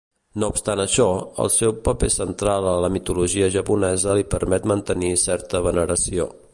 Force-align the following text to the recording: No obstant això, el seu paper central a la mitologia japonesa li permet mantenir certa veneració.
No 0.43 0.47
obstant 0.53 0.79
això, 0.83 1.05
el 1.43 1.51
seu 1.55 1.75
paper 1.89 2.09
central 2.15 2.71
a 2.71 2.75
la 2.87 2.91
mitologia 2.97 3.53
japonesa 3.59 4.19
li 4.21 4.29
permet 4.35 4.69
mantenir 4.75 5.17
certa 5.29 5.67
veneració. 5.71 6.33